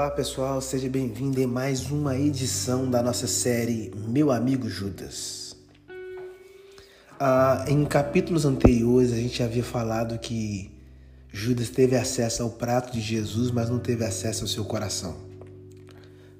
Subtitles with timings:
[0.00, 5.54] Olá pessoal, seja bem-vindo em mais uma edição da nossa série Meu Amigo Judas.
[7.18, 10.70] Ah, em capítulos anteriores a gente havia falado que
[11.30, 15.18] Judas teve acesso ao prato de Jesus, mas não teve acesso ao seu coração.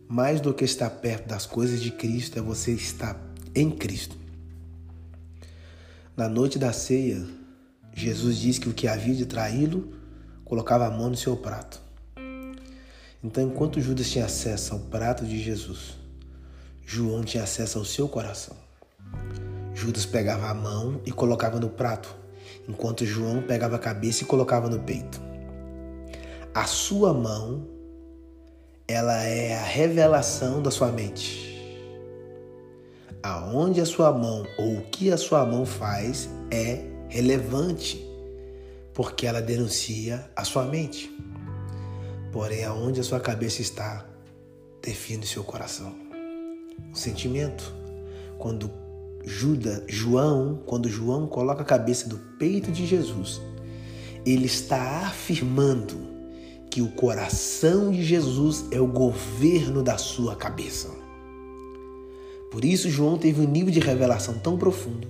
[0.08, 3.14] Mais do que estar perto das coisas de Cristo é você estar
[3.54, 4.16] em Cristo.
[6.16, 7.22] Na noite da ceia,
[7.92, 9.92] Jesus disse que o que havia de traí-lo
[10.46, 11.89] colocava a mão no seu prato.
[13.22, 15.98] Então, enquanto Judas tinha acesso ao prato de Jesus,
[16.86, 18.56] João tinha acesso ao seu coração.
[19.74, 22.16] Judas pegava a mão e colocava no prato,
[22.66, 25.20] enquanto João pegava a cabeça e colocava no peito.
[26.54, 27.68] A sua mão,
[28.88, 31.48] ela é a revelação da sua mente.
[33.22, 38.02] Aonde a sua mão ou o que a sua mão faz é relevante,
[38.94, 41.14] porque ela denuncia a sua mente.
[42.32, 44.06] Porém, aonde a sua cabeça está,
[44.80, 45.94] define seu coração.
[46.92, 47.74] O sentimento,
[48.38, 48.70] quando
[49.24, 53.40] Judas, João, quando João coloca a cabeça do peito de Jesus,
[54.24, 56.08] ele está afirmando
[56.70, 60.88] que o coração de Jesus é o governo da sua cabeça.
[62.50, 65.08] Por isso, João teve um nível de revelação tão profundo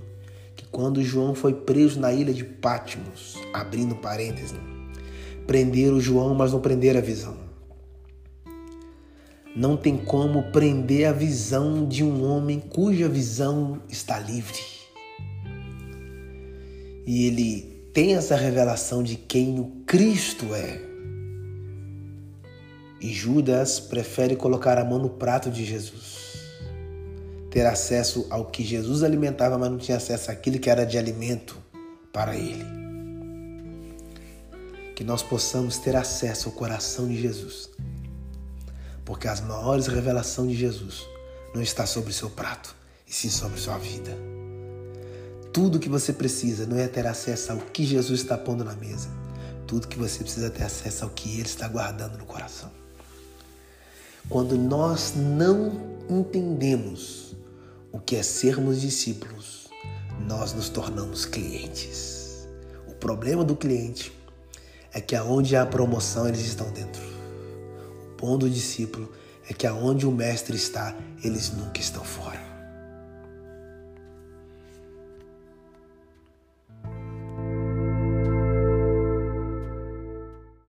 [0.55, 4.59] que quando João foi preso na ilha de Patmos, abrindo parênteses,
[5.45, 7.35] Prenderam João, mas não prenderam a visão.
[9.55, 14.59] Não tem como prender a visão de um homem cuja visão está livre.
[17.05, 20.81] E ele tem essa revelação de quem o Cristo é.
[23.01, 26.21] E Judas prefere colocar a mão no prato de Jesus.
[27.49, 31.57] Ter acesso ao que Jesus alimentava, mas não tinha acesso àquilo que era de alimento
[32.13, 32.80] para ele
[35.01, 37.71] que nós possamos ter acesso ao coração de Jesus.
[39.03, 41.07] Porque as maiores revelações de Jesus
[41.55, 42.75] não está sobre o seu prato,
[43.07, 44.15] e sim sobre sua vida.
[45.51, 49.09] Tudo que você precisa não é ter acesso ao que Jesus está pondo na mesa.
[49.65, 52.71] Tudo que você precisa é ter acesso ao que Ele está guardando no coração.
[54.29, 57.35] Quando nós não entendemos
[57.91, 59.67] o que é sermos discípulos,
[60.27, 62.47] nós nos tornamos clientes.
[62.87, 64.20] O problema do cliente
[64.93, 67.01] é que aonde há promoção eles estão dentro.
[67.01, 69.11] O bom do discípulo
[69.49, 72.50] é que aonde o mestre está, eles nunca estão fora.